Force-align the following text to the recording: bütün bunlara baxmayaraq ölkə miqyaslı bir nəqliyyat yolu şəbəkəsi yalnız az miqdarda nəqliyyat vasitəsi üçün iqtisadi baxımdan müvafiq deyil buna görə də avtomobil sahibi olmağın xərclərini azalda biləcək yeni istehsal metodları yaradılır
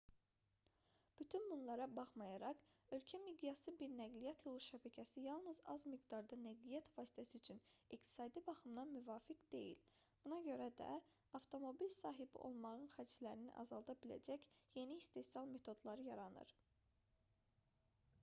bütün 1.17 1.43
bunlara 1.49 1.85
baxmayaraq 1.97 2.61
ölkə 2.97 3.19
miqyaslı 3.25 3.73
bir 3.81 3.91
nəqliyyat 3.99 4.41
yolu 4.47 4.63
şəbəkəsi 4.67 5.23
yalnız 5.25 5.59
az 5.73 5.85
miqdarda 5.91 6.39
nəqliyyat 6.47 6.89
vasitəsi 6.95 7.41
üçün 7.41 7.61
iqtisadi 7.97 8.43
baxımdan 8.49 8.91
müvafiq 8.95 9.45
deyil 9.57 9.85
buna 10.25 10.41
görə 10.49 10.71
də 10.81 10.89
avtomobil 11.41 11.93
sahibi 11.99 12.43
olmağın 12.51 12.89
xərclərini 12.97 13.55
azalda 13.67 13.97
biləcək 14.07 14.49
yeni 14.81 14.99
istehsal 15.05 15.55
metodları 15.57 16.09
yaradılır 16.11 16.57